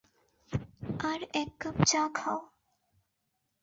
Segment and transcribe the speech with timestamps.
[1.09, 2.39] আর এক কাপ চা খাও।